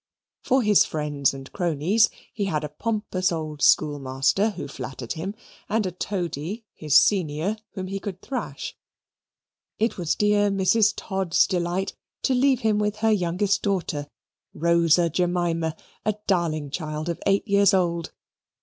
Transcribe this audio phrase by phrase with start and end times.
[0.41, 5.35] For his friends and cronies, he had a pompous old schoolmaster, who flattered him,
[5.69, 8.75] and a toady, his senior, whom he could thrash.
[9.77, 10.93] It was dear Mrs.
[10.97, 11.93] Todd's delight
[12.23, 14.07] to leave him with her youngest daughter,
[14.55, 18.11] Rosa Jemima, a darling child of eight years old.